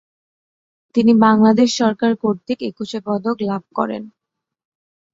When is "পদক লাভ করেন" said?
3.07-4.03